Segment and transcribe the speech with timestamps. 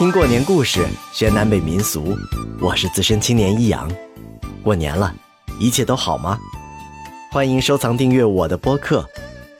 [0.00, 2.16] 听过年故事，学南北民俗。
[2.58, 3.86] 我是资深青年一阳。
[4.62, 5.14] 过年了，
[5.60, 6.38] 一切都好吗？
[7.30, 9.06] 欢迎收藏订阅我的播客，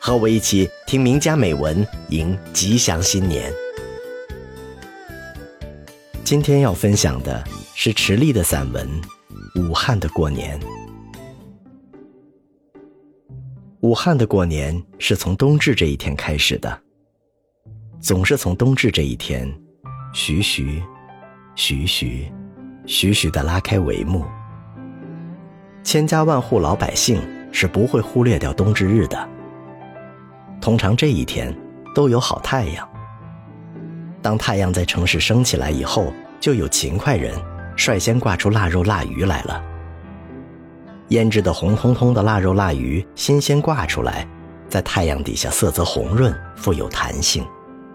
[0.00, 3.52] 和我一起听名家美文，迎吉祥新年。
[6.24, 7.44] 今天要分享的
[7.74, 8.88] 是池莉的散文
[9.68, 10.58] 《武汉的过年》。
[13.80, 16.80] 武汉的过年是从冬至这一天开始的，
[18.00, 19.46] 总是从冬至这一天，
[20.12, 20.82] 徐徐、
[21.54, 22.32] 徐徐、
[22.84, 24.24] 徐徐的拉开帷幕。
[25.84, 29.28] 千家万户老百姓是不会忽略掉冬至日的。
[30.60, 31.56] 通常这一天
[31.94, 32.88] 都有好太阳。
[34.20, 37.32] 当太阳在城市升起来以后，就有勤快人
[37.76, 39.62] 率先挂出腊肉腊鱼来了。
[41.08, 44.26] 腌制的红彤彤的腊肉腊鱼，新鲜挂出来，
[44.68, 47.46] 在太阳底下色泽红润，富有弹性，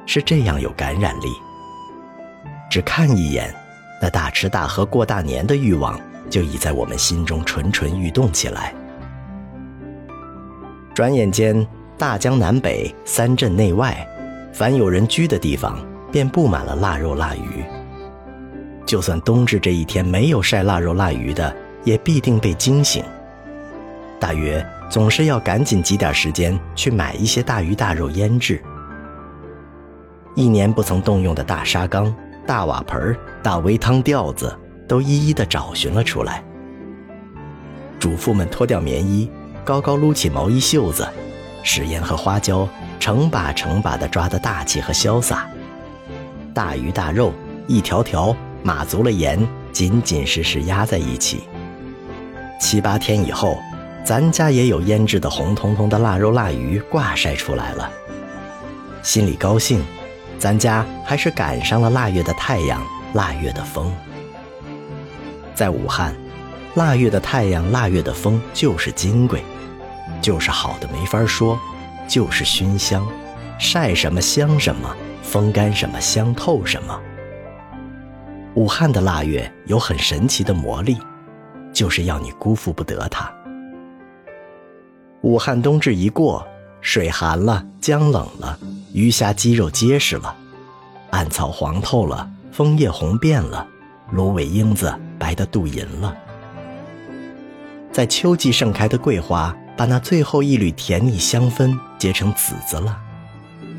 [0.05, 1.27] 是这样有感染力。
[2.75, 3.55] 只看一眼，
[4.01, 5.97] 那大吃大喝过大年的欲望
[6.29, 8.75] 就已在我们心中蠢蠢欲动起来。
[10.93, 11.65] 转眼间，
[11.97, 14.05] 大江南北、三镇内外，
[14.51, 15.79] 凡有人居的地方，
[16.11, 17.63] 便布满了腊肉腊鱼。
[18.85, 23.05] 就算冬至这一天没有晒腊肉腊鱼的，也必定被惊醒。
[24.19, 28.61] 大约总是要赶紧挤点时间去买一些大鱼大肉腌制。
[30.35, 32.13] 一年不曾动用的大砂缸、
[32.45, 34.55] 大瓦盆、大煨汤吊子，
[34.87, 36.43] 都一一的找寻了出来。
[37.99, 39.29] 主妇们脱掉棉衣，
[39.63, 41.07] 高高撸起毛衣袖子，
[41.63, 42.67] 食盐和花椒
[42.99, 45.47] 成把成把的抓得大气和潇洒。
[46.53, 47.33] 大鱼大肉
[47.67, 51.43] 一条条码足了盐，紧紧实实压在一起。
[52.61, 53.57] 七八天以后，
[54.05, 57.91] 咱家也有腌制的红彤彤的腊肉腊鱼挂晒出来了。
[59.01, 59.83] 心里高兴，
[60.37, 62.81] 咱家还是赶上了腊月的太阳，
[63.13, 63.93] 腊月的风。
[65.53, 66.15] 在武汉，
[66.75, 69.43] 腊月的太阳，腊月的风就是金贵，
[70.21, 71.59] 就是好的没法说，
[72.07, 73.05] 就是熏香，
[73.59, 77.01] 晒什么香什么，风干什么香透什么。
[78.55, 80.97] 武汉的腊月有很神奇的魔力。
[81.73, 83.29] 就是要你辜负不得它。
[85.23, 86.47] 武汉冬至一过，
[86.85, 88.59] 水寒了，江冷了，
[88.93, 90.35] 鱼虾肌肉结实了，
[91.09, 93.65] 岸草黄透了，枫叶红遍了，
[94.11, 96.15] 芦苇英子白得镀银了。
[97.91, 102.95] 在秋季盛开的桂花，把那最后一缕甜腻香氛结成籽子了，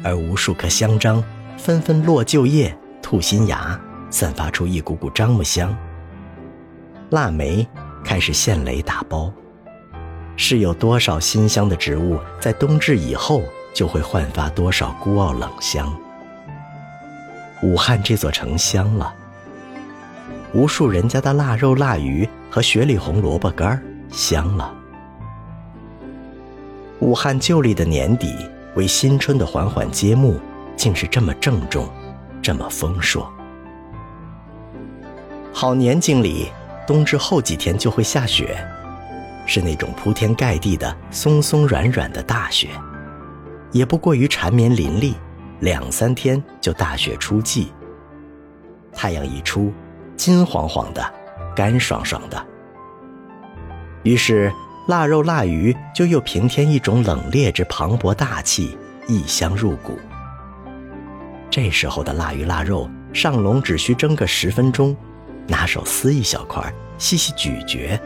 [0.03, 1.23] 而无数棵香樟
[1.57, 3.81] 纷纷落旧叶、吐新芽，
[4.11, 5.73] 散发出一股股樟木香。
[7.11, 7.65] 腊梅。
[8.05, 9.33] 开始现蕾打包，
[10.37, 13.43] 是有多少新香的植物在冬至以后
[13.75, 15.93] 就会焕发多少孤傲冷香？
[17.63, 19.15] 武汉这座城香了，
[20.53, 24.73] 无数人家的腊肉腊鱼和雪里红萝卜干香了。
[27.01, 28.35] 武汉旧历的年底
[28.75, 30.39] 为新春的缓缓揭幕，
[30.77, 31.89] 竟是这么郑重，
[32.43, 33.27] 这么丰硕。
[35.53, 36.49] 好年景里。
[36.87, 38.65] 冬至后几天就会下雪，
[39.47, 42.69] 是那种铺天盖地的松松软软的大雪，
[43.73, 45.15] 也不过于缠绵淋漓，
[45.61, 47.69] 两三天就大雪初霁。
[48.93, 49.73] 太阳一出，
[50.17, 51.15] 金黄黄的，
[51.55, 52.47] 干爽爽的。
[54.03, 54.53] 于是
[54.89, 58.77] 腊肉腊鱼就又平添一种冷冽之磅礴大气，
[59.07, 59.99] 异香入骨。
[61.49, 64.95] 这时候的腊鱼腊肉上笼只需蒸个十分钟。
[65.49, 67.97] 拿手撕一小块，细细咀嚼，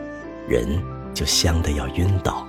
[0.47, 0.79] 人
[1.13, 2.47] 就香的要晕倒。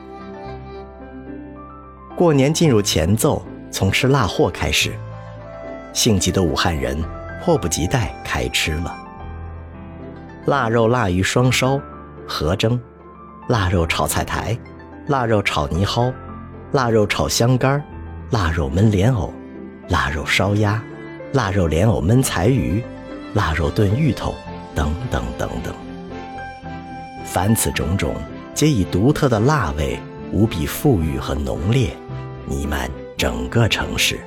[2.16, 4.92] 过年进入前奏，从吃腊货开始，
[5.94, 6.98] 性急的武汉人
[7.44, 8.96] 迫不及待开吃了。
[10.46, 11.80] 腊肉腊鱼双烧，
[12.28, 12.80] 合蒸；
[13.48, 14.58] 腊肉炒菜苔，
[15.08, 16.14] 腊肉炒泥蒿，
[16.72, 17.84] 腊肉炒香干
[18.30, 19.34] 腊肉焖莲藕，
[19.90, 20.82] 腊肉烧鸭，
[21.34, 22.84] 腊肉莲藕焖柴鱼，
[23.34, 24.34] 腊肉炖芋头。
[24.74, 25.74] 等等等等，
[27.26, 28.16] 凡此种种，
[28.53, 29.98] 皆以独特的辣味，
[30.32, 31.96] 无比馥郁和浓烈，
[32.48, 34.20] 弥漫整个城市。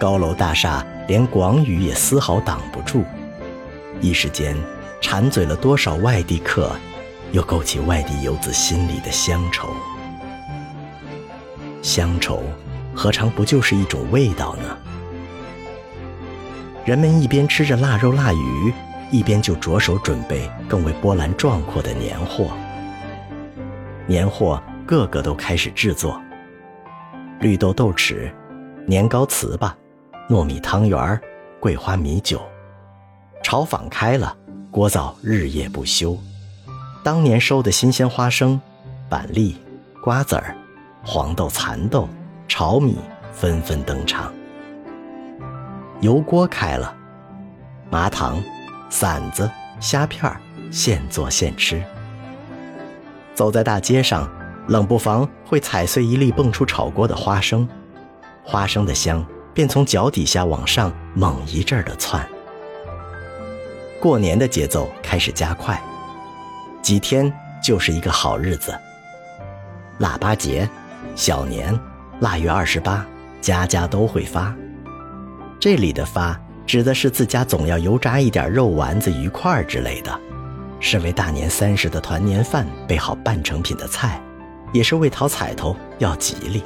[0.00, 3.04] 高楼大厦连广宇也丝毫挡不住，
[4.00, 4.56] 一时间，
[5.00, 6.72] 馋嘴了多少外地客，
[7.30, 9.68] 又勾起外地游子心里的乡愁。
[11.82, 12.42] 乡愁，
[12.94, 14.76] 何尝不就是一种味道呢？
[16.84, 18.72] 人们一边吃着腊肉腊鱼，
[19.12, 22.50] 一边就着手准备更为波澜壮阔的年货。
[24.06, 26.20] 年货个个都开始制作：
[27.38, 28.32] 绿豆豆豉、
[28.86, 29.70] 年糕糍粑、
[30.30, 31.20] 糯米汤圆、
[31.60, 32.40] 桂花米酒。
[33.42, 34.34] 炒坊开了，
[34.70, 36.18] 锅灶日夜不休。
[37.04, 38.58] 当年收的新鲜花生、
[39.10, 39.56] 板栗、
[40.02, 40.56] 瓜子儿、
[41.04, 42.08] 黄豆、蚕豆、
[42.48, 42.96] 炒米
[43.30, 44.32] 纷纷登场。
[46.00, 46.94] 油锅开了，
[47.90, 48.42] 麻糖、
[48.92, 49.50] 馓子、
[49.80, 50.38] 虾片儿
[50.70, 51.82] 现做现吃。
[53.34, 54.30] 走在大街上，
[54.68, 57.66] 冷不防会踩碎一粒蹦出炒锅的花生，
[58.44, 59.24] 花生的香
[59.54, 62.28] 便从脚底下往上猛一阵儿的窜。
[63.98, 65.80] 过年的节奏开始加快，
[66.82, 67.32] 几天
[67.64, 68.78] 就是一个好日子。
[69.98, 70.68] 腊八节、
[71.14, 71.78] 小年、
[72.20, 73.06] 腊月二十八，
[73.40, 74.54] 家家都会发。
[75.60, 80.20] 这里的发指的是自家总要油炸一点肉丸子、鱼块之类的，
[80.80, 84.20] 是为大年三十的团年饭备好半成品的菜，
[84.72, 86.62] 也是为讨彩头要吉利。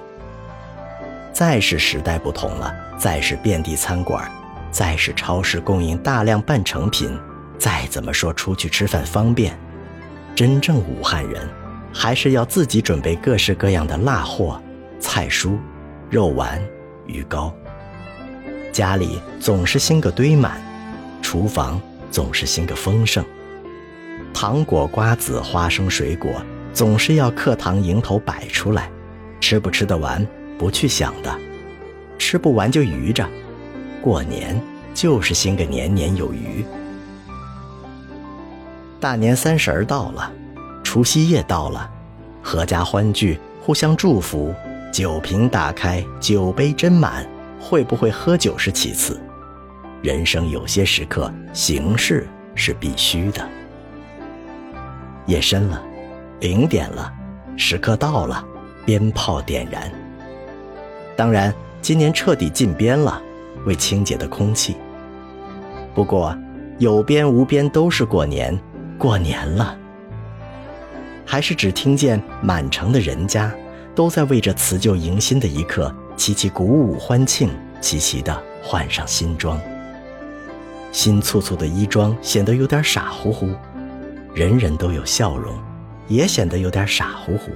[1.33, 4.31] 再是时代不同了，再是遍地餐馆。
[4.71, 7.19] 再是超市供应大量半成品，
[7.59, 9.59] 再怎么说出去吃饭方便，
[10.35, 11.49] 真正武汉人
[11.95, 14.61] 还是要自己准备各式各样的辣货、
[15.01, 15.57] 菜蔬、
[16.11, 16.63] 肉丸、
[17.07, 17.55] 鱼糕。
[18.77, 20.61] 家里总是新个堆满，
[21.23, 21.81] 厨房
[22.11, 23.25] 总是新个丰盛，
[24.35, 26.31] 糖果、瓜子、花生、水果
[26.75, 28.91] 总是要课堂迎头摆出来，
[29.41, 30.23] 吃不吃得完
[30.59, 31.35] 不去想的，
[32.19, 33.27] 吃不完就余着。
[34.03, 34.61] 过年
[34.93, 36.63] 就是兴个年年有余。
[39.01, 40.31] 大年三十儿到了，
[40.85, 41.91] 除夕夜到了，
[42.45, 44.55] 阖家欢聚，互相祝福，
[44.93, 47.27] 酒瓶打开，酒杯斟满，
[47.61, 49.21] 会不会喝酒是其次。
[50.03, 53.47] 人生有些时刻，形式是必须的。
[55.27, 55.83] 夜深了，
[56.41, 57.13] 零点了，
[57.57, 58.45] 时刻到了，
[58.85, 59.91] 鞭炮点燃。
[61.17, 63.23] 当然，今年彻底禁鞭了。
[63.65, 64.77] 为清洁的空气。
[65.93, 66.37] 不过，
[66.79, 68.57] 有边无边都是过年，
[68.97, 69.77] 过年了。
[71.25, 73.53] 还是只听见满城的人家
[73.93, 79.61] 都在为这辞旧迎新的一刻齐齐鼓舞欢庆，齐齐的换上新装。
[80.93, 83.51] 新簇簇的衣装显得有点傻乎乎，
[84.35, 85.55] 人人都有笑容，
[86.09, 87.53] 也显得有点傻乎乎。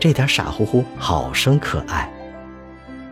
[0.00, 2.10] 这点傻乎乎好生可爱，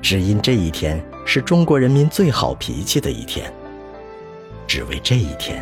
[0.03, 1.03] 只因这一天。
[1.29, 3.53] 是中国人民最好脾气的一天。
[4.65, 5.61] 只为这一天，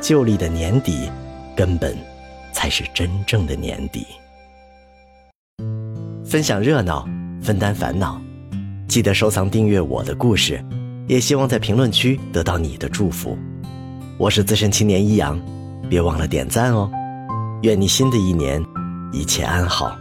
[0.00, 1.10] 旧历的年底，
[1.56, 1.98] 根本
[2.52, 4.06] 才是真正的年底。
[6.24, 7.08] 分享热闹，
[7.42, 8.20] 分担烦恼，
[8.86, 10.62] 记得收藏订阅我的故事，
[11.06, 13.36] 也希望在评论区得到你的祝福。
[14.18, 15.40] 我是资深青年一阳，
[15.88, 16.90] 别忘了点赞哦。
[17.62, 18.62] 愿你新的一年
[19.12, 19.96] 一切安好。